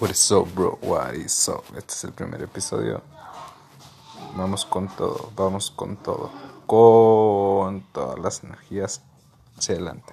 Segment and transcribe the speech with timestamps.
[0.00, 0.76] What is up, bro?
[0.82, 1.64] What is up?
[1.76, 3.00] Este es el primer episodio.
[4.36, 6.32] Vamos con todo, vamos con todo.
[6.66, 9.02] Con todas las energías
[9.56, 10.12] hacia adelante.